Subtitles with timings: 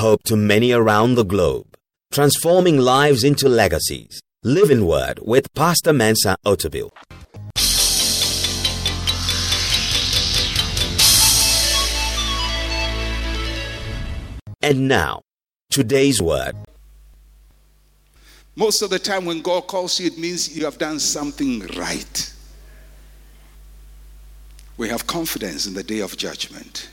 [0.00, 1.76] hope to many around the globe,
[2.10, 4.20] transforming lives into legacies.
[4.42, 6.90] Living Word with Pastor Mensa Otabil.
[14.62, 15.20] And now,
[15.70, 16.54] today's word.
[18.56, 22.32] Most of the time, when God calls you, it means you have done something right.
[24.78, 26.88] We have confidence in the day of judgment.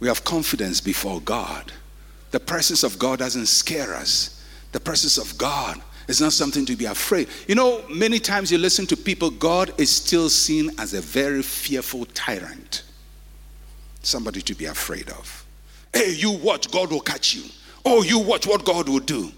[0.00, 1.72] We have confidence before God.
[2.32, 4.44] The presence of God doesn't scare us.
[4.72, 7.28] The presence of God is not something to be afraid.
[7.46, 11.42] You know, many times you listen to people, God is still seen as a very
[11.42, 12.82] fearful tyrant,
[14.00, 15.44] somebody to be afraid of.
[15.92, 17.44] Hey, you watch, God will catch you.
[17.84, 19.30] Oh, you watch what God will do.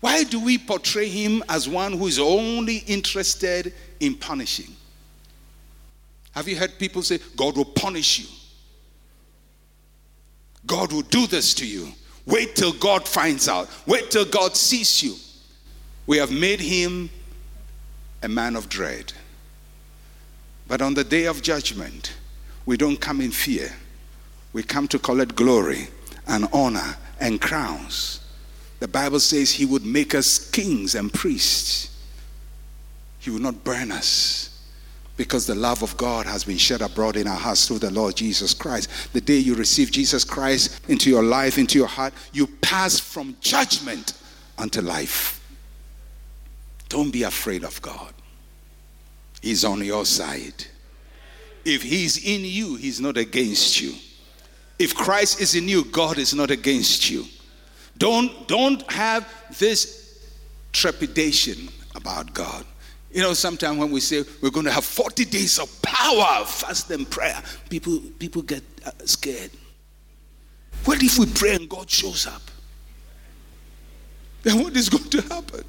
[0.00, 4.74] Why do we portray him as one who is only interested in punishing?
[6.32, 8.26] Have you heard people say, God will punish you?
[10.66, 11.92] God will do this to you.
[12.26, 13.68] Wait till God finds out.
[13.86, 15.14] Wait till God sees you.
[16.06, 17.10] We have made him
[18.22, 19.12] a man of dread.
[20.66, 22.14] But on the day of judgment,
[22.64, 23.72] we don't come in fear.
[24.52, 25.88] We come to collect glory
[26.26, 28.20] and honor and crowns.
[28.80, 31.90] The Bible says he would make us kings and priests.
[33.18, 34.53] He will not burn us
[35.16, 38.16] because the love of God has been shed abroad in our hearts through the Lord
[38.16, 39.12] Jesus Christ.
[39.12, 43.36] The day you receive Jesus Christ into your life, into your heart, you pass from
[43.40, 44.14] judgment
[44.58, 45.40] unto life.
[46.88, 48.12] Don't be afraid of God.
[49.40, 50.66] He's on your side.
[51.64, 53.94] If He's in you, He's not against you.
[54.78, 57.24] If Christ is in you, God is not against you.
[57.96, 60.24] Don't, don't have this
[60.72, 62.64] trepidation about God.
[63.14, 66.90] You know, sometimes when we say we're going to have 40 days of power, fast
[66.90, 69.52] and prayer, people, people get uh, scared.
[70.84, 72.42] What if we pray and God shows up?
[74.42, 75.64] Then what is going to happen?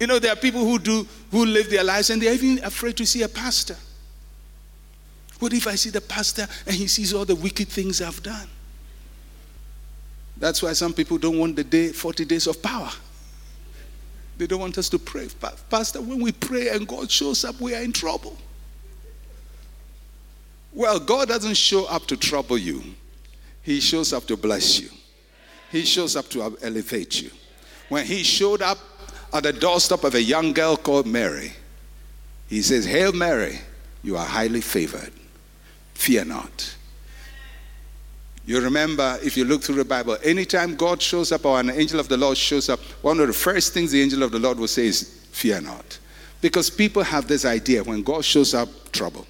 [0.00, 2.96] You know, there are people who do who live their lives and they're even afraid
[2.96, 3.76] to see a pastor.
[5.40, 8.48] What if I see the pastor and he sees all the wicked things I've done?
[10.38, 12.90] That's why some people don't want the day 40 days of power.
[14.38, 15.28] They don't want us to pray.
[15.68, 18.36] Pastor, when we pray and God shows up, we are in trouble.
[20.72, 22.82] Well, God doesn't show up to trouble you,
[23.62, 24.90] He shows up to bless you,
[25.72, 27.30] He shows up to elevate you.
[27.88, 28.78] When He showed up
[29.32, 31.52] at the doorstep of a young girl called Mary,
[32.48, 33.58] He says, Hail Mary,
[34.04, 35.12] you are highly favored.
[35.94, 36.76] Fear not.
[38.48, 42.00] You remember, if you look through the Bible, anytime God shows up or an angel
[42.00, 44.58] of the Lord shows up, one of the first things the angel of the Lord
[44.58, 45.98] will say is, Fear not.
[46.40, 49.26] Because people have this idea when God shows up, trouble.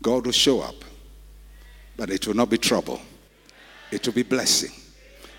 [0.00, 0.76] God will show up,
[1.96, 3.00] but it will not be trouble,
[3.90, 4.70] it will be blessing.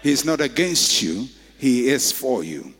[0.03, 2.73] He is not against you, He is for you.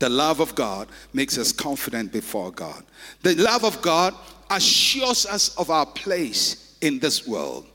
[0.00, 2.84] The love of God makes us confident before God.
[3.22, 4.12] The love of God
[4.50, 7.66] assures us of our place in this world.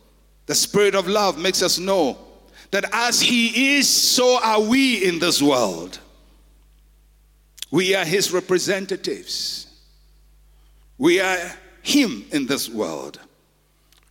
[0.45, 2.17] The spirit of love makes us know
[2.71, 5.99] that as He is, so are we in this world.
[7.71, 9.67] We are His representatives.
[10.97, 11.37] We are
[11.81, 13.19] Him in this world.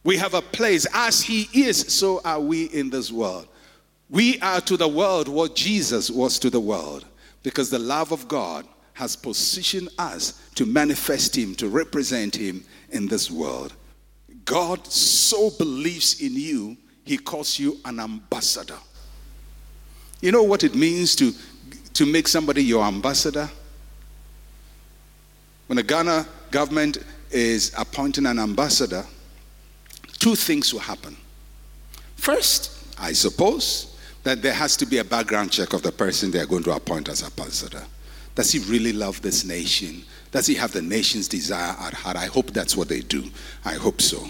[0.05, 0.87] We have a place.
[0.93, 3.49] As He is, so are we in this world.
[4.11, 7.05] We are to the world what Jesus was to the world
[7.43, 13.09] because the love of God has positioned us to manifest Him, to represent Him in
[13.09, 13.75] this world.
[14.45, 18.79] God so believes in you, he calls you an ambassador.
[20.21, 21.33] You know what it means to,
[21.95, 23.51] to make somebody your ambassador?
[25.67, 26.99] When the Ghana government
[27.31, 29.05] is appointing an ambassador,
[30.19, 31.17] two things will happen.
[32.17, 36.39] First, I suppose that there has to be a background check of the person they
[36.39, 37.83] are going to appoint as ambassador.
[38.35, 40.05] Does he really love this nation?
[40.33, 42.17] Does he have the nation's desire at heart?
[42.17, 43.25] I hope that's what they do.
[43.65, 44.27] I hope so.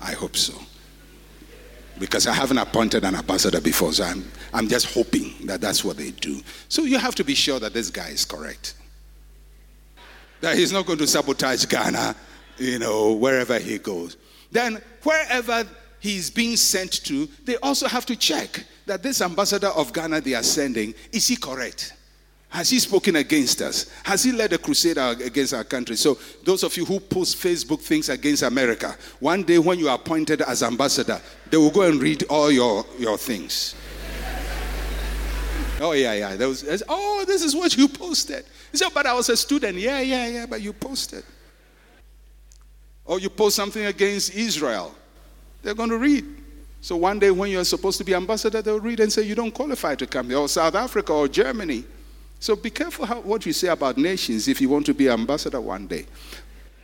[0.00, 0.52] I hope so.
[1.98, 5.96] Because I haven't appointed an ambassador before, so I'm, I'm just hoping that that's what
[5.96, 6.40] they do.
[6.68, 8.74] So you have to be sure that this guy is correct.
[10.40, 12.14] That he's not going to sabotage Ghana,
[12.58, 14.16] you know, wherever he goes.
[14.50, 15.64] Then, wherever
[16.00, 20.34] he's being sent to, they also have to check that this ambassador of Ghana they
[20.34, 21.92] are sending, is he correct?
[22.50, 23.90] Has he spoken against us?
[24.04, 25.96] Has he led a crusade against our country?
[25.96, 29.96] So, those of you who post Facebook things against America, one day when you are
[29.96, 33.74] appointed as ambassador, they will go and read all your, your things.
[35.80, 36.36] Oh, yeah, yeah.
[36.36, 38.44] There was, oh, this is what you posted.
[38.72, 39.76] He said, oh, but I was a student.
[39.76, 41.24] Yeah, yeah, yeah, but you posted.
[43.04, 44.94] Or you post something against Israel.
[45.62, 46.24] They're going to read.
[46.80, 49.52] So one day when you're supposed to be ambassador, they'll read and say you don't
[49.52, 51.84] qualify to come here, or South Africa or Germany.
[52.40, 55.60] So be careful how, what you say about nations if you want to be ambassador
[55.60, 56.06] one day.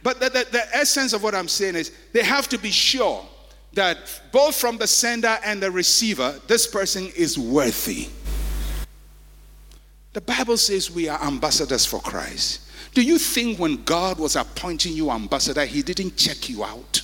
[0.02, 3.24] But the, the, the essence of what I'm saying is they have to be sure
[3.72, 3.98] that
[4.32, 8.08] both from the sender and the receiver, this person is worthy.
[10.12, 12.60] The Bible says we are ambassadors for Christ.
[12.92, 17.02] Do you think when God was appointing you ambassador, he didn't check you out?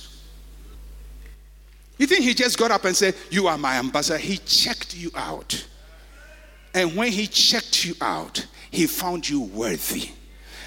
[1.97, 4.17] You think he just got up and said, You are my ambassador?
[4.17, 5.67] He checked you out.
[6.73, 10.09] And when he checked you out, he found you worthy.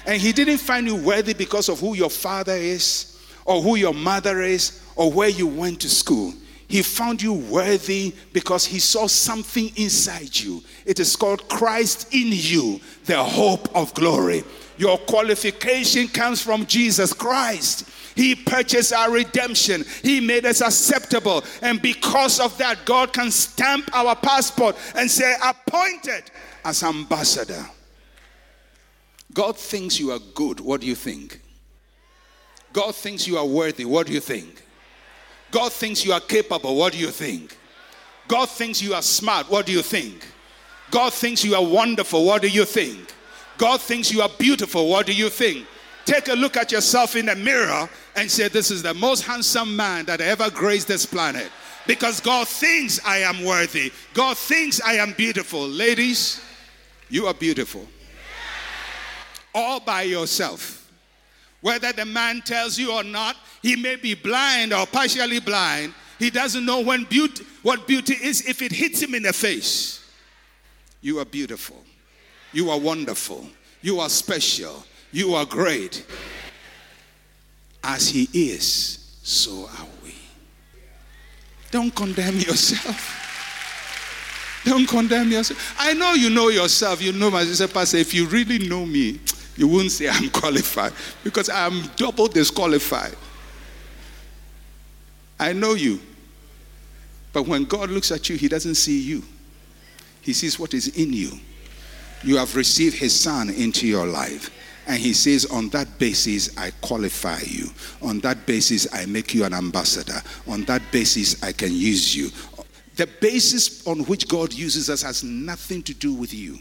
[0.05, 3.93] And he didn't find you worthy because of who your father is, or who your
[3.93, 6.33] mother is, or where you went to school.
[6.67, 10.63] He found you worthy because he saw something inside you.
[10.85, 14.43] It is called Christ in you, the hope of glory.
[14.77, 17.89] Your qualification comes from Jesus Christ.
[18.15, 19.83] He purchased our redemption.
[20.01, 21.43] He made us acceptable.
[21.61, 26.23] And because of that, God can stamp our passport and say, appointed
[26.63, 27.65] as ambassador.
[29.33, 30.61] God thinks you are good.
[30.61, 31.41] What do you think?
[32.71, 33.85] God thinks you are worthy.
[33.85, 34.63] What do you think?
[35.51, 36.75] God thinks you are capable.
[36.75, 37.57] What do you think?
[38.27, 39.49] God thinks you are smart.
[39.49, 40.25] What do you think?
[40.91, 42.25] God thinks you are wonderful.
[42.25, 43.13] What do you think?
[43.57, 44.89] God thinks you are beautiful.
[44.89, 45.65] What do you think?
[46.05, 49.75] Take a look at yourself in the mirror and say, This is the most handsome
[49.75, 51.49] man that ever graced this planet.
[51.87, 53.91] Because God thinks I am worthy.
[54.13, 55.67] God thinks I am beautiful.
[55.67, 56.41] Ladies,
[57.09, 57.87] you are beautiful.
[59.53, 60.91] All by yourself.
[61.61, 65.93] Whether the man tells you or not, he may be blind or partially blind.
[66.19, 70.03] He doesn't know when beauty, what beauty is if it hits him in the face.
[71.01, 71.84] You are beautiful.
[72.55, 73.45] You are wonderful.
[73.81, 74.85] You are special.
[75.11, 76.05] You are great.
[77.83, 80.15] As He is, so are we.
[81.69, 84.61] Don't condemn yourself.
[84.63, 85.75] Don't condemn yourself.
[85.77, 87.01] I know you know yourself.
[87.01, 87.97] You know my sister, Pastor.
[87.97, 89.19] If you really know me,
[89.57, 90.93] you wouldn't say I'm qualified
[91.25, 93.17] because I'm double disqualified.
[95.37, 95.99] I know you.
[97.33, 99.23] But when God looks at you, He doesn't see you,
[100.21, 101.37] He sees what is in you.
[102.25, 104.49] You have received His Son into your life.
[104.87, 107.69] And he says, On that basis, I qualify you.
[108.01, 110.21] On that basis, I make you an ambassador.
[110.47, 112.29] On that basis, I can use you.
[112.95, 116.57] The basis on which God uses us has nothing to do with you.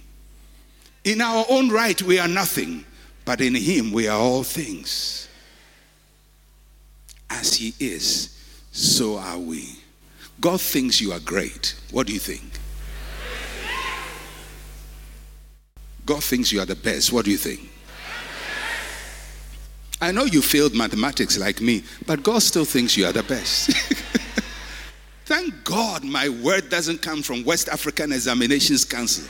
[1.05, 2.85] In our own right, we are nothing,
[3.25, 5.29] but in Him, we are all things.
[7.31, 8.39] As He is,
[8.73, 9.79] so are we.
[10.41, 11.75] God thinks you are great.
[11.91, 12.43] What do you think?
[16.07, 17.13] God thinks you are the best.
[17.13, 17.71] What do you think?
[20.01, 23.71] I know you failed mathematics like me, but God still thinks you are the best.
[25.25, 29.25] Thank God my word doesn't come from West African Examinations Council.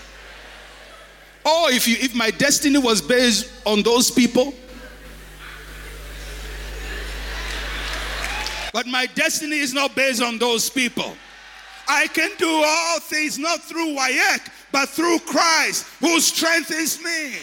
[1.44, 4.54] Oh, if you if my destiny was based on those people.
[8.72, 11.14] But my destiny is not based on those people.
[11.86, 17.36] I can do all things not through WAEC, but through Christ who strengthens me.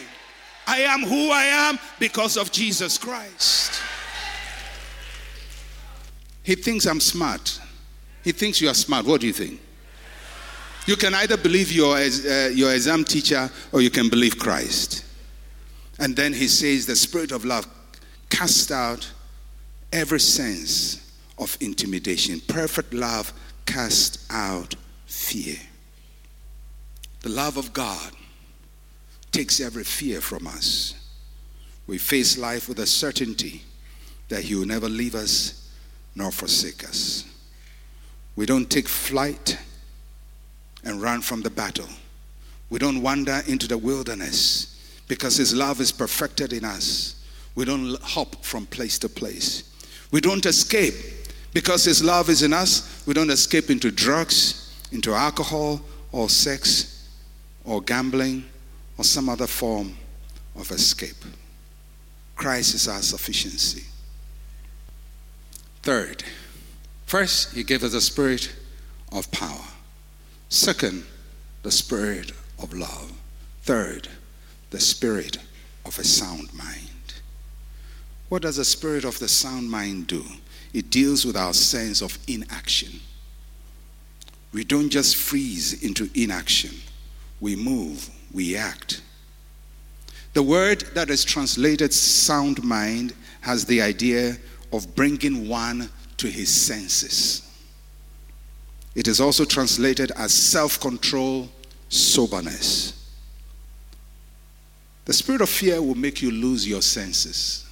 [0.67, 3.81] I am who I am because of Jesus Christ.
[6.43, 7.61] He thinks I'm smart.
[8.21, 9.05] He thinks you are smart.
[9.05, 9.61] What do you think?
[10.85, 15.05] You can either believe your, uh, your exam teacher or you can believe Christ.
[15.99, 17.65] And then he says, The spirit of love
[18.29, 19.09] cast out
[19.93, 22.41] every sense of intimidation.
[22.41, 23.31] Perfect love
[23.65, 25.55] cast out fear.
[27.21, 28.11] The love of God
[29.31, 30.95] takes every fear from us.
[31.87, 33.63] We face life with a certainty
[34.29, 35.69] that He will never leave us
[36.15, 37.25] nor forsake us.
[38.35, 39.57] We don't take flight
[40.83, 41.87] and run from the battle.
[42.69, 47.15] We don't wander into the wilderness because His love is perfected in us.
[47.53, 49.63] We don't hop from place to place.
[50.11, 50.95] We don't escape
[51.53, 53.03] because His love is in us.
[53.05, 56.90] We don't escape into drugs, into alcohol, or sex,
[57.65, 58.45] or gambling,
[58.97, 59.97] or some other form
[60.55, 61.23] of escape.
[62.35, 63.85] Christ is our sufficiency.
[65.83, 66.23] Third,
[67.05, 68.53] first, He gave us a spirit
[69.11, 69.65] of power.
[70.49, 71.05] Second,
[71.63, 73.11] the spirit of love.
[73.63, 74.07] Third,
[74.71, 75.37] the spirit
[75.85, 76.89] of a sound mind.
[78.29, 80.23] What does the spirit of the sound mind do?
[80.73, 83.01] It deals with our sense of inaction.
[84.53, 86.71] We don't just freeze into inaction,
[87.41, 89.01] we move, we act.
[90.33, 94.37] The word that is translated sound mind has the idea
[94.71, 97.41] of bringing one to his senses.
[98.95, 101.49] It is also translated as self control,
[101.89, 102.97] soberness.
[105.05, 107.67] The spirit of fear will make you lose your senses.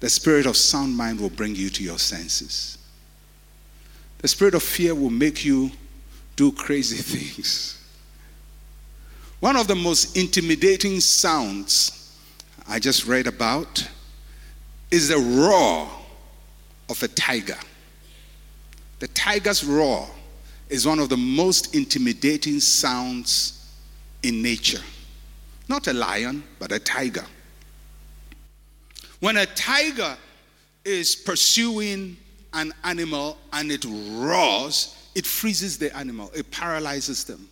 [0.00, 2.78] The spirit of sound mind will bring you to your senses.
[4.18, 5.70] The spirit of fear will make you
[6.36, 7.83] do crazy things.
[9.40, 12.16] One of the most intimidating sounds
[12.66, 13.86] I just read about
[14.90, 15.88] is the roar
[16.88, 17.58] of a tiger.
[19.00, 20.08] The tiger's roar
[20.68, 23.70] is one of the most intimidating sounds
[24.22, 24.82] in nature.
[25.68, 27.24] Not a lion, but a tiger.
[29.20, 30.16] When a tiger
[30.84, 32.16] is pursuing
[32.52, 37.48] an animal and it roars, it freezes the animal, it paralyzes them.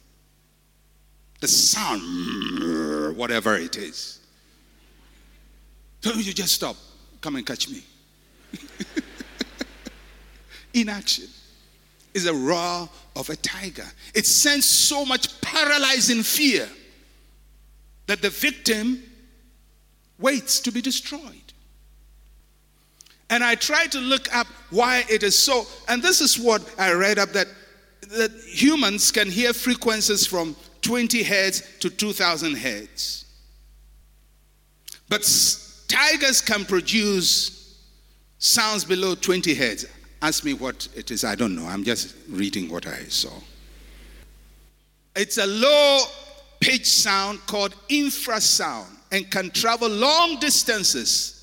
[1.42, 4.20] The sound, whatever it is.
[6.00, 6.76] Don't you just stop.
[7.20, 7.82] Come and catch me.
[10.74, 11.26] Inaction
[12.14, 13.86] is a roar of a tiger.
[14.14, 16.68] It sends so much paralyzing fear
[18.06, 19.02] that the victim
[20.20, 21.52] waits to be destroyed.
[23.30, 25.66] And I tried to look up why it is so.
[25.88, 27.48] And this is what I read up that,
[28.10, 33.24] that humans can hear frequencies from 20 hertz to 2,000 hertz.
[35.08, 35.22] But
[35.88, 37.78] tigers can produce
[38.38, 39.86] sounds below 20 hertz.
[40.20, 41.66] Ask me what it is, I don't know.
[41.66, 43.32] I'm just reading what I saw.
[45.16, 46.00] It's a low
[46.60, 51.42] pitch sound called infrasound and can travel long distances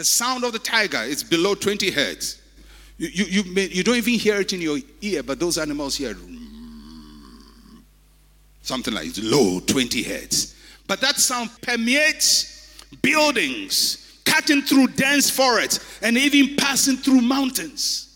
[0.00, 2.40] the sound of the tiger is below 20 hertz.
[2.96, 5.94] You, you, you, may, you don't even hear it in your ear, but those animals
[5.94, 6.14] hear
[8.62, 10.54] something like low 20 hertz.
[10.86, 18.06] But that sound permeates buildings, cutting through dense forests, and even passing through mountains.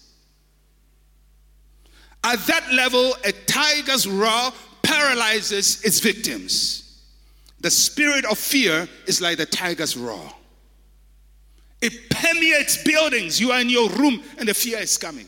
[2.24, 4.50] At that level, a tiger's roar
[4.82, 7.02] paralyzes its victims.
[7.60, 10.30] The spirit of fear is like the tiger's roar.
[11.80, 13.38] It permeates buildings.
[13.38, 15.26] You are in your room and the fear is coming.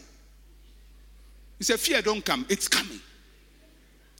[1.59, 3.01] You say, Fear don't come, it's coming.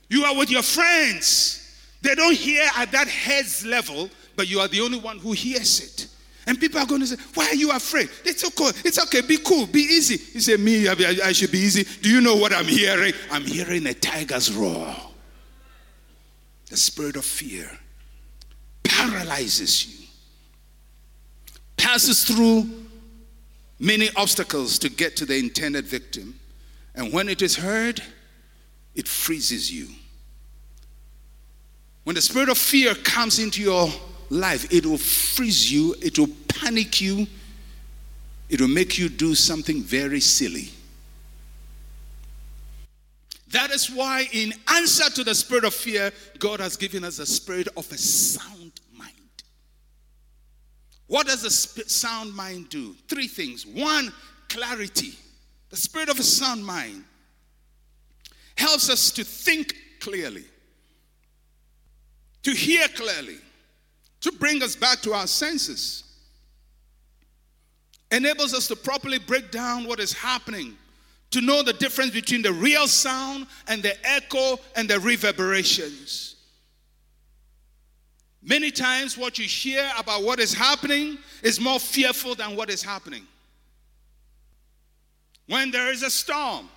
[0.09, 1.63] You are with your friends.
[2.03, 5.81] They don't hear at that head's level, but you are the only one who hears
[5.81, 6.09] it.
[6.47, 8.09] And people are going to say, Why are you afraid?
[8.25, 8.71] It's okay.
[8.85, 9.21] It's okay.
[9.21, 9.67] Be cool.
[9.67, 10.21] Be easy.
[10.33, 10.93] You say, Me, I,
[11.25, 11.85] I should be easy.
[12.03, 13.13] Do you know what I'm hearing?
[13.33, 14.95] I'm hearing a tiger's roar.
[16.71, 17.69] The spirit of fear
[18.85, 20.07] paralyzes you
[21.77, 22.69] passes through
[23.79, 26.39] many obstacles to get to the intended victim.
[26.95, 28.03] And when it is heard,
[28.97, 29.89] it freezes you.
[32.05, 33.89] When the spirit of fear comes into your
[34.31, 37.27] life, it will freeze you, it will panic you,
[38.49, 40.71] it will make you do something very silly.
[43.49, 47.27] That is why, in answer to the spirit of fear, God has given us a
[47.27, 49.13] spirit of a sound mind.
[51.07, 52.95] what does a sound mind do?
[53.09, 53.67] Three things.
[53.67, 54.13] One,
[54.49, 55.13] clarity.
[55.71, 57.05] The spirit of a sound mind
[58.57, 60.45] helps us to think clearly,
[62.43, 63.39] to hear clearly,
[64.21, 66.03] to bring us back to our senses.
[68.11, 70.77] Enables us to properly break down what is happening,
[71.31, 76.37] to know the difference between the real sound and the echo and the reverberations.
[78.43, 82.81] Many times, what you hear about what is happening is more fearful than what is
[82.81, 83.27] happening.
[85.49, 86.69] When there is a storm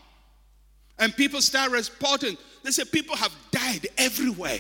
[1.00, 4.60] and people start reporting, they say people have died everywhere.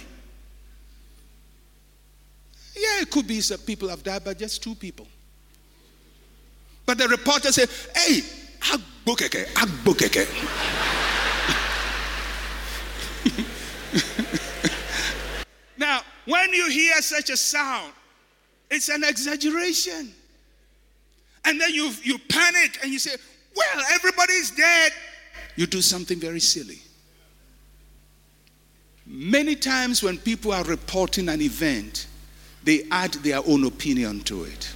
[2.75, 5.08] Yeah, it could be that people have died, but just two people.
[6.86, 8.22] But the reporter said, hey,
[8.62, 10.27] agbokeke, agbokeke.
[15.77, 17.93] now, when you hear such a sound,
[18.72, 20.13] it's an exaggeration.
[21.46, 23.15] And then you, you panic and you say,
[23.55, 24.91] Well, everybody's dead.
[25.59, 26.79] You do something very silly.
[29.05, 32.07] Many times when people are reporting an event,
[32.63, 34.71] they add their own opinion to it.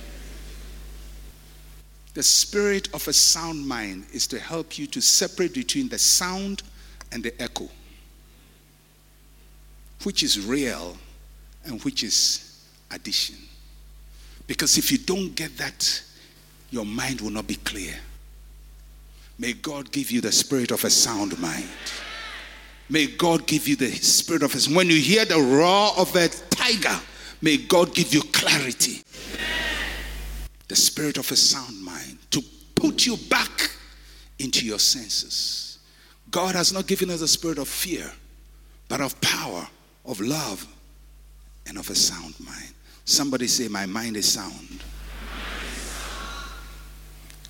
[2.16, 6.64] The spirit of a sound mind is to help you to separate between the sound
[7.14, 7.70] and the echo,
[10.04, 10.98] which is real
[11.64, 12.62] and which is
[12.92, 13.38] addition.
[14.48, 16.04] Because if you don't get that,
[16.72, 17.96] your mind will not be clear.
[19.44, 21.68] May God give you the spirit of a sound mind.
[22.90, 26.30] May God give you the spirit of a when you hear the roar of a
[26.30, 26.98] tiger,
[27.42, 29.04] may God give you clarity.
[30.70, 32.42] The spirit of a sound mind to
[32.74, 33.70] put you back
[34.40, 35.80] into your senses.
[36.32, 38.10] God has not given us a spirit of fear,
[38.88, 39.68] but of power,
[40.06, 40.66] of love,
[41.68, 42.74] and of a sound mind.
[43.04, 44.86] Somebody say, My mind is sound.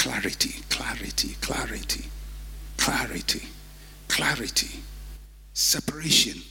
[0.04, 2.04] Clarity, clarity, clarity,
[2.76, 3.48] clarity,
[4.10, 4.82] clarity,
[5.54, 6.42] separation,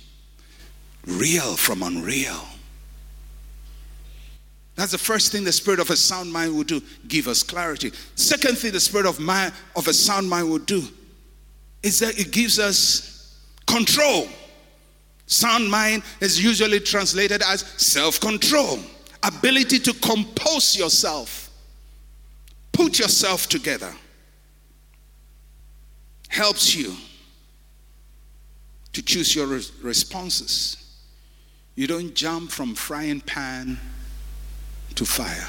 [1.06, 2.46] real from unreal.
[4.74, 7.92] That's the first thing the spirit of a sound mind will do give us clarity.
[8.14, 10.82] Second thing the spirit of, mind, of a sound mind will do
[11.82, 14.28] is that it gives us control.
[15.26, 18.78] Sound mind is usually translated as self control,
[19.22, 21.41] ability to compose yourself,
[22.72, 23.92] put yourself together,
[26.28, 26.94] helps you
[28.92, 29.46] to choose your
[29.82, 30.78] responses.
[31.74, 33.78] You don't jump from frying pan
[34.94, 35.48] to fire.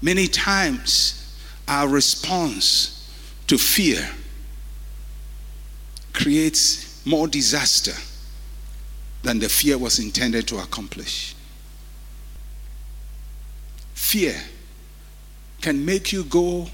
[0.00, 1.36] Many times,
[1.68, 3.08] our response
[3.46, 4.08] to fear
[6.12, 7.94] creates more disaster
[9.22, 11.36] than the fear was intended to accomplish.
[14.02, 14.34] Fear
[15.62, 16.66] can make you go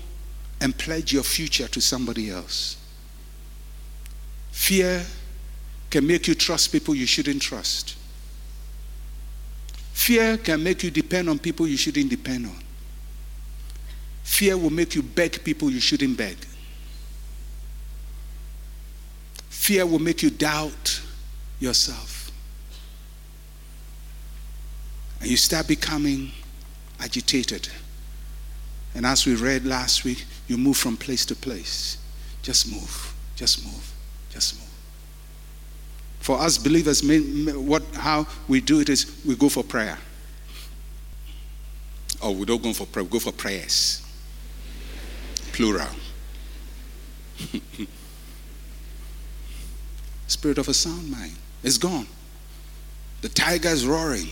[0.63, 2.79] and pledge your future to somebody else.
[4.51, 5.05] Fear
[5.91, 7.97] can make you trust people you shouldn't trust.
[9.93, 12.57] Fear can make you depend on people you shouldn't depend on.
[14.25, 16.39] Fear will make you beg people you shouldn't beg.
[19.51, 21.03] Fear will make you doubt
[21.61, 22.33] yourself.
[25.21, 26.33] And you start becoming
[27.09, 27.69] agitated.
[28.95, 31.97] And as we read last week, you move from place to place.
[32.43, 33.95] Just move, just move,
[34.31, 34.69] just move.
[36.21, 37.03] For us believers,
[37.55, 39.97] what, how we do it is we go for prayer.
[42.21, 44.05] Oh, we don't go for prayer, we go for prayers.
[45.53, 45.89] Plural.
[50.27, 52.07] Spirit of a sound mind is gone.
[53.23, 54.29] The tiger is roaring.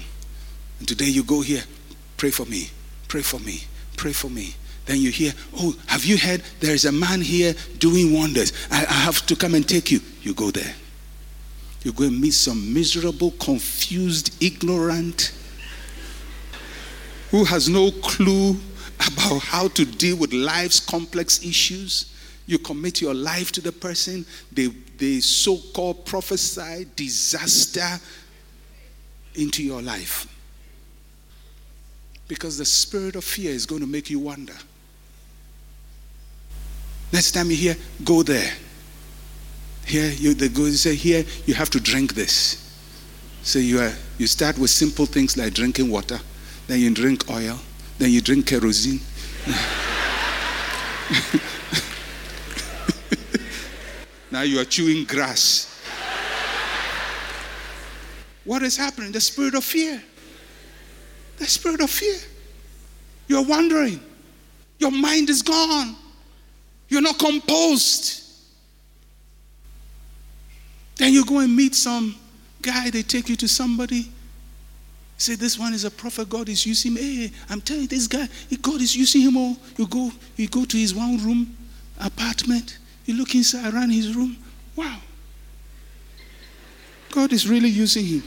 [0.78, 1.62] And today you go here,
[2.16, 2.70] pray for me,
[3.08, 3.64] pray for me,
[3.96, 4.54] pray for me.
[4.86, 8.52] Then you hear, oh, have you heard there is a man here doing wonders?
[8.70, 10.00] I, I have to come and take you.
[10.22, 10.74] You go there
[11.86, 15.32] You go and meet some miserable, confused, ignorant,
[17.30, 18.56] who has no clue
[18.96, 22.12] about how to deal with life's complex issues.
[22.46, 24.66] You commit your life to the person, they,
[24.98, 28.00] they so called prophesy disaster
[29.36, 30.26] into your life.
[32.28, 34.54] Because the spirit of fear is going to make you wonder.
[37.12, 38.52] Next time you hear, go there.
[39.86, 42.62] Here, you, they go say, here, you have to drink this.
[43.42, 46.18] So you, are, you start with simple things like drinking water,
[46.66, 47.56] then you drink oil,
[47.98, 48.98] then you drink kerosene.
[54.32, 55.72] now you are chewing grass.
[58.44, 59.12] What is happening?
[59.12, 60.02] The spirit of fear.
[61.38, 62.16] The spirit of fear.
[63.28, 64.00] You're wandering.
[64.78, 65.96] Your mind is gone.
[66.88, 68.22] You're not composed.
[70.96, 72.14] Then you go and meet some
[72.62, 74.10] guy, they take you to somebody.
[75.18, 77.02] Say, this one is a prophet, God is using him.
[77.02, 78.28] Hey, I'm telling you, this guy,
[78.60, 79.56] God is using him all.
[79.76, 81.56] You go, you go to his one room
[81.98, 84.36] apartment, you look inside around his room.
[84.74, 84.98] Wow.
[87.10, 88.22] God is really using him.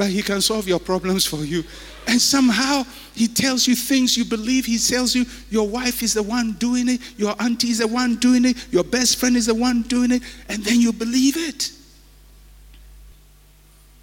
[0.00, 1.62] But he can solve your problems for you.
[2.08, 2.84] And somehow
[3.14, 4.64] he tells you things you believe.
[4.64, 8.16] He tells you your wife is the one doing it, your auntie is the one
[8.16, 11.70] doing it, your best friend is the one doing it, and then you believe it.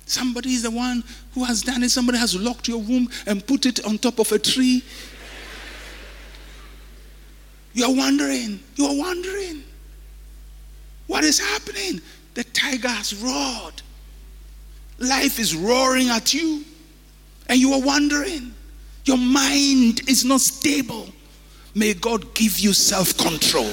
[0.06, 1.90] Somebody is the one who has done it.
[1.90, 4.84] Somebody has locked your womb and put it on top of a tree.
[7.74, 8.60] You're wondering.
[8.76, 9.64] You're wondering.
[11.08, 12.02] What is happening?
[12.36, 13.82] The tiger has roared.
[15.00, 16.64] Life is roaring at you,
[17.48, 18.54] and you are wondering.
[19.06, 21.10] Your mind is not stable.
[21.76, 23.72] May God give you self control.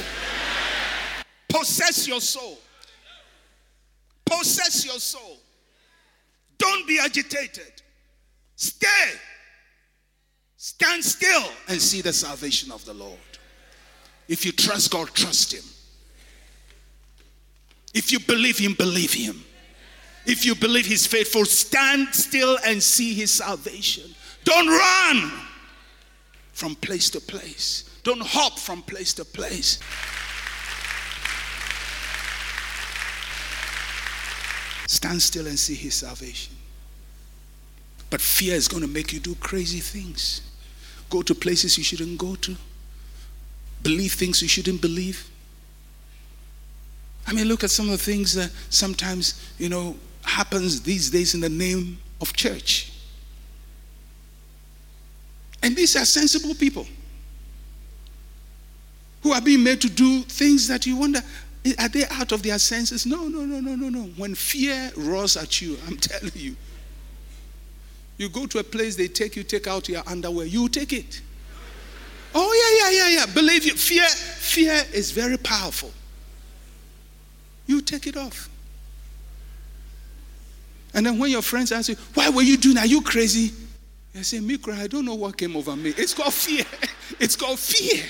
[1.48, 2.58] Possess your soul.
[4.24, 5.38] Possess your soul.
[6.58, 7.82] Don't be agitated.
[8.56, 9.12] Stay.
[10.56, 13.18] Stand still and see the salvation of the Lord.
[14.28, 15.64] If you trust God, trust Him.
[17.92, 19.44] If you believe Him, believe Him.
[20.26, 24.14] If you believe He's faithful, stand still and see His salvation.
[24.44, 25.32] Don't run
[26.52, 29.78] from place to place, don't hop from place to place.
[34.86, 36.54] Stand still and see His salvation.
[38.10, 40.40] But fear is going to make you do crazy things.
[41.10, 42.56] Go to places you shouldn't go to.
[43.82, 45.28] believe things you shouldn't believe.
[47.26, 51.34] I mean, look at some of the things that sometimes, you know, happens these days
[51.34, 52.92] in the name of church.
[55.62, 56.86] And these are sensible people
[59.22, 61.20] who are being made to do things that you wonder,
[61.78, 63.06] are they out of their senses?
[63.06, 64.02] No, no, no, no, no, no.
[64.16, 66.54] When fear roars at you, I'm telling you,
[68.18, 71.22] you go to a place, they take you, take out your underwear, you take it.
[72.34, 73.32] Oh, yeah, yeah, yeah, yeah.
[73.32, 75.90] Believe you, fear, fear is very powerful.
[77.66, 78.48] You take it off.
[80.94, 82.78] And then when your friends ask you, why were you doing?
[82.78, 83.52] Are you crazy?
[84.16, 85.92] I say, Mikra, I don't know what came over me.
[85.96, 86.64] It's called fear.
[87.20, 88.02] It's called fear.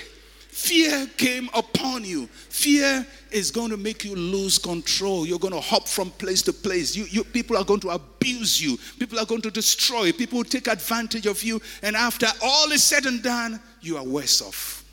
[0.49, 2.27] Fear came upon you.
[2.27, 5.27] Fear is going to make you lose control.
[5.27, 6.95] You're going to hop from place to place.
[6.95, 8.79] You, you, people are going to abuse you.
[8.99, 10.13] People are going to destroy.
[10.13, 11.61] People will take advantage of you.
[11.83, 14.85] And after all is said and done, you are worse off.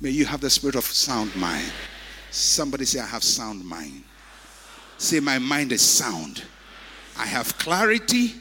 [0.00, 1.70] May you have the spirit of sound mind.
[2.30, 4.02] Somebody say, I have sound mind.
[5.02, 6.44] Say, my mind is sound.
[7.18, 8.34] I have clarity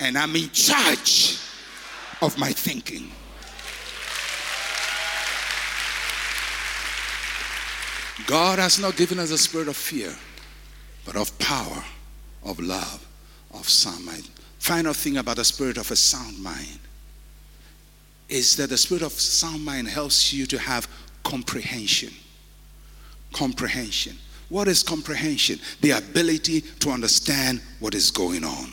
[0.00, 1.38] and I'm in charge
[2.20, 3.12] of my thinking.
[8.26, 10.12] God has not given us a spirit of fear,
[11.06, 11.84] but of power,
[12.42, 13.06] of love,
[13.54, 14.28] of sound mind.
[14.58, 16.80] Final thing about the spirit of a sound mind
[18.28, 20.88] is that the spirit of sound mind helps you to have
[21.22, 22.12] comprehension.
[23.32, 24.18] Comprehension.
[24.48, 25.58] What is comprehension?
[25.80, 28.70] The ability to understand what is going on.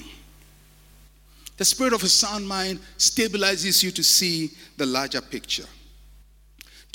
[1.58, 5.66] The spirit of a sound mind stabilizes you to see the larger picture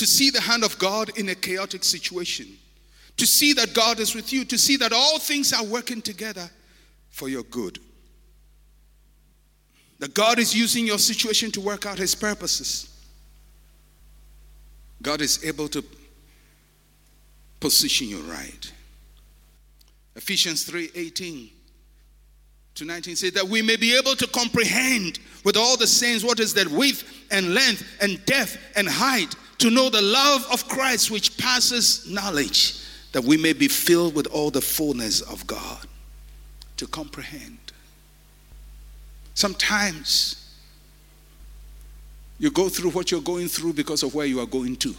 [0.00, 2.46] to see the hand of God in a chaotic situation,
[3.18, 6.48] to see that God is with you, to see that all things are working together
[7.10, 7.78] for your good.
[9.98, 12.88] That God is using your situation to work out his purposes.
[15.02, 15.84] God is able to
[17.60, 18.72] position you right.
[20.16, 21.50] Ephesians 3 18
[22.74, 26.40] to 19 says that we may be able to comprehend with all the saints what
[26.40, 31.10] is that width and length and depth and height to know the love of Christ
[31.10, 35.86] which passes knowledge, that we may be filled with all the fullness of God.
[36.78, 37.58] To comprehend.
[39.34, 40.56] Sometimes
[42.38, 44.94] you go through what you're going through because of where you are going to.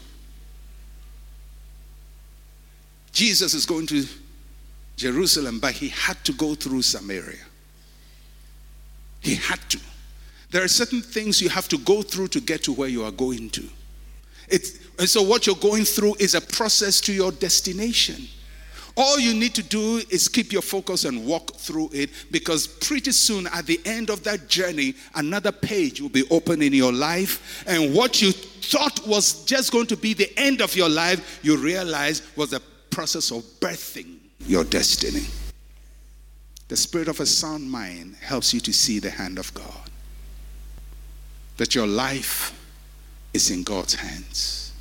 [3.11, 4.05] Jesus is going to
[4.95, 7.43] Jerusalem, but he had to go through Samaria.
[9.19, 9.79] He had to.
[10.51, 13.11] There are certain things you have to go through to get to where you are
[13.11, 13.63] going to.
[14.49, 18.27] It's, and so, what you're going through is a process to your destination.
[18.97, 23.11] All you need to do is keep your focus and walk through it because pretty
[23.11, 27.63] soon, at the end of that journey, another page will be open in your life.
[27.67, 31.55] And what you thought was just going to be the end of your life, you
[31.55, 35.25] realize was a process of birthing your destiny.
[36.67, 39.89] The spirit of a sound mind helps you to see the hand of God.
[41.57, 42.57] That your life
[43.33, 44.73] is in God's hands.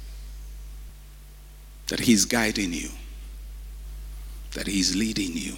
[1.88, 2.90] That He's guiding you,
[4.52, 5.56] that He's leading you,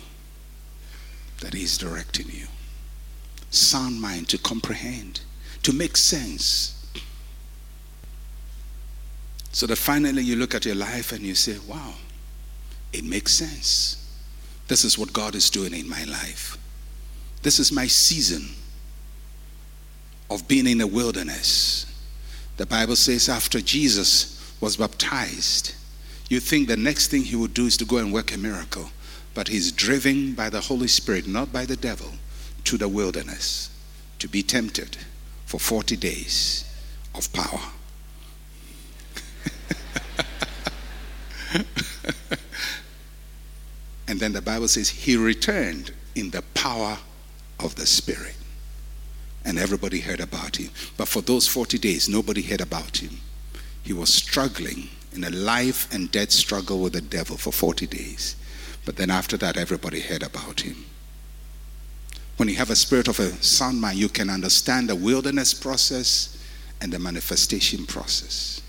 [1.41, 2.47] that He's directing you.
[3.51, 5.21] Sound mind to comprehend,
[5.63, 6.79] to make sense.
[9.53, 11.93] So that finally you look at your life and you say, wow,
[12.93, 13.99] it makes sense.
[14.69, 16.57] This is what God is doing in my life.
[17.43, 18.49] This is my season
[20.31, 21.87] of being in the wilderness.
[22.57, 25.75] The Bible says after Jesus was baptized,
[26.29, 28.91] you think the next thing he would do is to go and work a miracle.
[29.35, 32.13] But he's driven by the Holy Spirit, not by the devil,
[32.65, 33.71] to the wilderness
[34.19, 34.97] to be tempted
[35.47, 36.65] for 40 days
[37.15, 37.61] of power.
[44.23, 46.99] Then the Bible says he returned in the power
[47.59, 48.37] of the Spirit
[49.45, 50.71] and everybody heard about him.
[50.97, 53.19] But for those 40 days, nobody heard about him.
[53.83, 58.37] He was struggling in a life and death struggle with the devil for 40 days.
[58.85, 60.85] But then after that, everybody heard about him.
[62.37, 66.39] When you have a spirit of a sound mind, you can understand the wilderness process
[66.81, 68.61] and the manifestation process.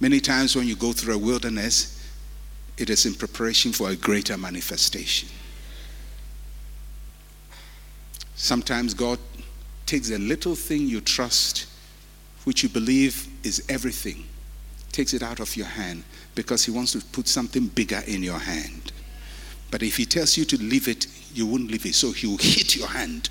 [0.00, 2.01] Many times when you go through a wilderness,
[2.78, 5.28] it is in preparation for a greater manifestation.
[8.34, 9.18] Sometimes God
[9.86, 11.66] takes a little thing you trust,
[12.44, 14.24] which you believe is everything,
[14.90, 16.02] takes it out of your hand
[16.34, 18.92] because He wants to put something bigger in your hand.
[19.70, 21.94] But if He tells you to leave it, you won't leave it.
[21.94, 23.28] So He will hit your hand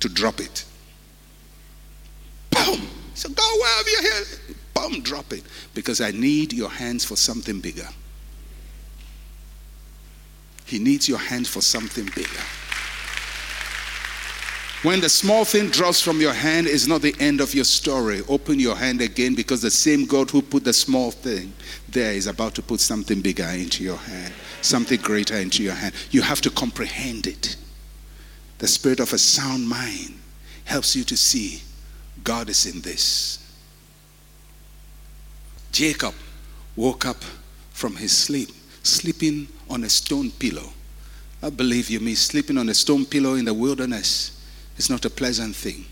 [0.00, 0.64] to drop it.
[2.50, 2.88] Boom!
[3.14, 4.56] So, God, where have you here?
[4.78, 5.42] Boom, drop it.
[5.74, 7.88] Because I need your hands for something bigger.
[10.64, 12.42] He needs your hands for something bigger.
[14.82, 18.22] When the small thing drops from your hand is not the end of your story.
[18.28, 21.52] Open your hand again because the same God who put the small thing
[21.88, 25.94] there is about to put something bigger into your hand, something greater into your hand.
[26.12, 27.56] You have to comprehend it.
[28.58, 30.14] The spirit of a sound mind
[30.64, 31.62] helps you to see
[32.22, 33.47] God is in this.
[35.72, 36.14] Jacob
[36.76, 37.22] woke up
[37.70, 38.50] from his sleep,
[38.82, 40.70] sleeping on a stone pillow.
[41.42, 44.38] I believe you, me sleeping on a stone pillow in the wilderness
[44.78, 45.84] it's not a pleasant thing.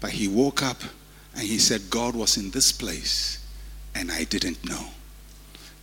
[0.00, 0.80] But he woke up
[1.34, 3.44] and he said, God was in this place
[3.94, 4.86] and I didn't know.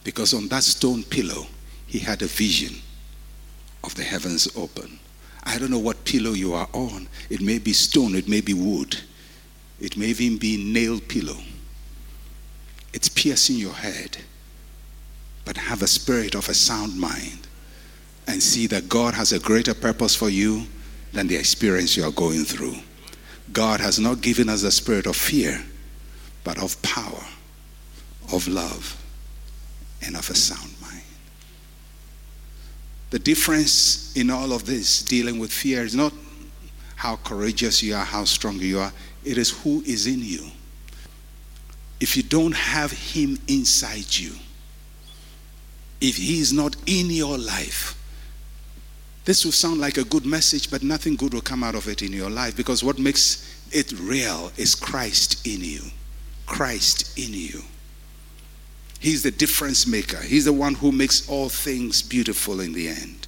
[0.04, 1.48] Because on that stone pillow,
[1.86, 2.82] he had a vision
[3.84, 5.00] of the heavens open.
[5.44, 7.08] I don't know what pillow you are on.
[7.30, 8.98] It may be stone, it may be wood,
[9.80, 11.38] it may even be nail pillow.
[12.94, 14.18] It's piercing your head.
[15.46, 17.48] But have a spirit of a sound mind
[18.28, 20.68] and see that God has a greater purpose for you
[21.14, 22.76] than the experience you are going through.
[23.52, 25.64] God has not given us a spirit of fear,
[26.44, 27.24] but of power,
[28.32, 28.96] of love,
[30.06, 31.02] and of a sound mind.
[33.10, 36.14] The difference in all of this, dealing with fear, is not
[36.96, 38.94] how courageous you are, how strong you are,
[39.26, 40.46] it is who is in you.
[42.00, 44.34] If you don't have Him inside you,
[46.02, 47.96] if He is not in your life,
[49.26, 52.02] this will sound like a good message, but nothing good will come out of it
[52.02, 55.82] in your life because what makes it real is Christ in you.
[56.46, 57.62] Christ in you.
[59.00, 60.18] He's the difference maker.
[60.18, 63.28] He's the one who makes all things beautiful in the end.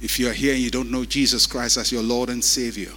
[0.00, 2.92] If you're here and you don't know Jesus Christ as your Lord and Savior,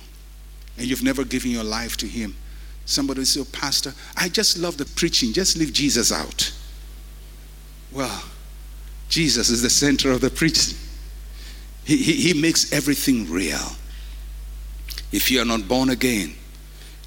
[0.77, 2.35] and you've never given your life to Him,
[2.85, 5.33] somebody will say, oh, Pastor, I just love the preaching.
[5.33, 6.53] Just leave Jesus out.
[7.91, 8.23] Well,
[9.09, 10.77] Jesus is the center of the preaching.
[11.83, 13.75] He, he, he makes everything real.
[15.11, 16.35] If you are not born again,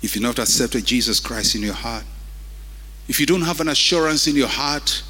[0.02, 2.04] if you've not accepted Jesus Christ in your heart,
[3.08, 5.02] if you don't have an assurance in your heart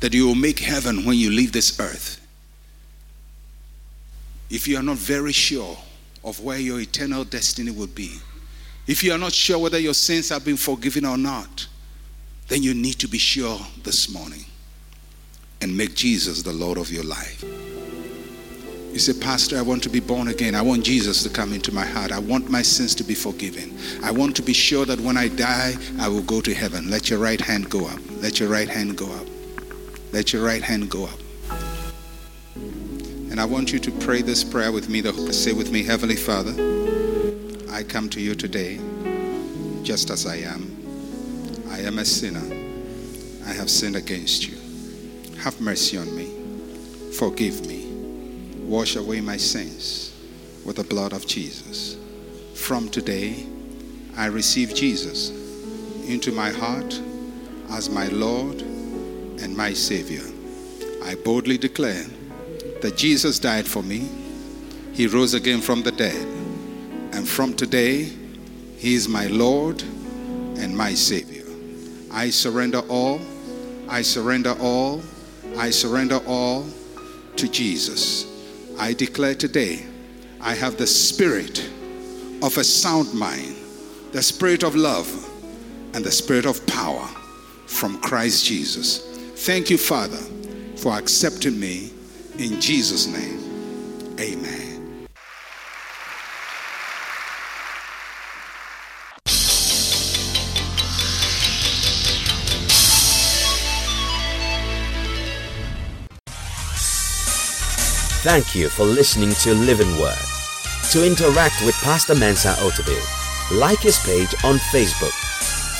[0.00, 2.20] that you will make heaven when you leave this earth,
[4.50, 5.76] if you are not very sure
[6.24, 8.18] of where your eternal destiny will be,
[8.86, 11.66] if you are not sure whether your sins have been forgiven or not,
[12.48, 14.44] then you need to be sure this morning
[15.60, 17.44] and make Jesus the Lord of your life.
[18.92, 20.54] You say, Pastor, I want to be born again.
[20.54, 22.12] I want Jesus to come into my heart.
[22.12, 23.74] I want my sins to be forgiven.
[24.02, 26.90] I want to be sure that when I die, I will go to heaven.
[26.90, 27.98] Let your right hand go up.
[28.20, 29.26] Let your right hand go up.
[30.12, 31.18] Let your right hand go up.
[33.30, 35.00] And I want you to pray this prayer with me.
[35.00, 36.52] To Say with me, Heavenly Father,
[37.72, 38.78] I come to you today
[39.82, 40.76] just as I am.
[41.70, 42.46] I am a sinner.
[43.46, 44.56] I have sinned against you.
[45.38, 46.30] Have mercy on me.
[47.16, 47.82] Forgive me
[48.72, 50.14] Wash away my sins
[50.64, 51.98] with the blood of Jesus.
[52.54, 53.44] From today,
[54.16, 55.30] I receive Jesus
[56.08, 56.98] into my heart
[57.70, 60.22] as my Lord and my Savior.
[61.04, 62.06] I boldly declare
[62.80, 64.08] that Jesus died for me,
[64.94, 66.26] He rose again from the dead,
[67.12, 68.10] and from today,
[68.76, 71.44] He is my Lord and my Savior.
[72.10, 73.20] I surrender all,
[73.88, 75.02] I surrender all,
[75.56, 76.66] I surrender all
[77.36, 78.26] to Jesus.
[78.78, 79.84] I declare today,
[80.40, 81.60] I have the spirit
[82.42, 83.56] of a sound mind,
[84.12, 85.08] the spirit of love,
[85.94, 87.06] and the spirit of power
[87.66, 89.06] from Christ Jesus.
[89.46, 90.20] Thank you, Father,
[90.76, 91.90] for accepting me
[92.38, 94.18] in Jesus' name.
[94.18, 94.61] Amen.
[108.22, 110.16] Thank you for listening to Living Word.
[110.92, 113.02] To interact with Pastor Mensa Otabil,
[113.58, 115.12] like his page on Facebook.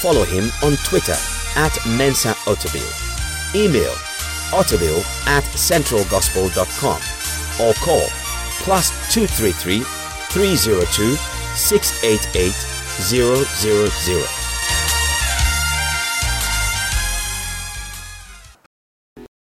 [0.00, 1.14] Follow him on Twitter
[1.54, 2.84] at Mensa Otabil.
[3.54, 3.94] Email
[4.52, 7.00] otabil at centralgospel.com
[7.64, 8.06] or call
[8.64, 9.80] plus 233
[10.30, 11.16] 302
[11.54, 12.52] 688
[14.26, 14.41] 000.